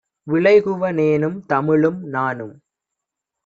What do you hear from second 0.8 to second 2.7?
னேனும், தமிழும்- நானும்